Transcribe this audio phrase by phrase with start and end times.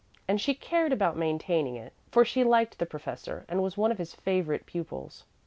[0.27, 3.99] And she cared about maintaining it, for she liked the professor and was one of
[3.99, 5.25] his favorite pupils.